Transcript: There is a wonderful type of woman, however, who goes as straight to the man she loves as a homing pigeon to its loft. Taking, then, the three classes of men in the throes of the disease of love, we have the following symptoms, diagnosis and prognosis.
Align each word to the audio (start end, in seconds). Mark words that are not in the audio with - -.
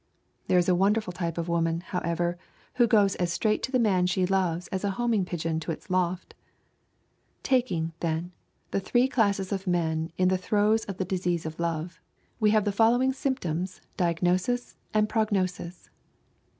There 0.47 0.57
is 0.57 0.67
a 0.67 0.73
wonderful 0.73 1.13
type 1.13 1.37
of 1.37 1.47
woman, 1.47 1.81
however, 1.81 2.39
who 2.81 2.87
goes 2.87 3.13
as 3.17 3.31
straight 3.31 3.61
to 3.61 3.71
the 3.71 3.77
man 3.77 4.07
she 4.07 4.25
loves 4.25 4.65
as 4.69 4.83
a 4.83 4.89
homing 4.97 5.25
pigeon 5.25 5.59
to 5.59 5.71
its 5.71 5.91
loft. 5.91 6.33
Taking, 7.43 7.93
then, 7.99 8.31
the 8.71 8.79
three 8.79 9.07
classes 9.07 9.51
of 9.51 9.67
men 9.67 10.11
in 10.17 10.29
the 10.29 10.39
throes 10.39 10.85
of 10.85 10.97
the 10.97 11.05
disease 11.05 11.45
of 11.45 11.59
love, 11.59 12.01
we 12.39 12.49
have 12.49 12.65
the 12.65 12.71
following 12.71 13.13
symptoms, 13.13 13.81
diagnosis 13.95 14.75
and 14.91 15.07
prognosis. 15.07 15.91